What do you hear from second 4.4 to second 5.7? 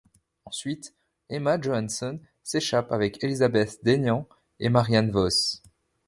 et Marianne Vos.